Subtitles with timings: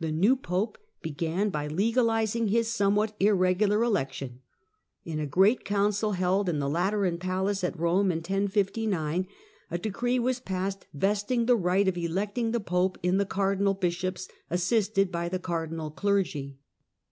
[0.00, 4.40] The new Pope began by legalizing his somewhat irregular election.
[5.04, 9.28] In a great Council, held in the Lateran Palace at Rome in 1059,
[9.70, 14.26] a decree was passed vesting the right of electing the Pope in the cardinal bishops,
[14.50, 16.58] assisted by the cardinal clergy.